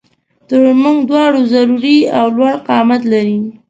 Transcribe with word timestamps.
تر 0.47 0.63
مونږ 0.81 0.97
دواړو 1.09 1.39
ضروري 1.53 1.97
او 2.17 2.25
لوړ 2.35 2.53
قامت 2.67 3.01
لري 3.11 3.37